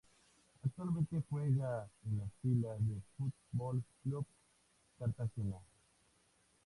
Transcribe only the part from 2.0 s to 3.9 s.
en las filas del Fútbol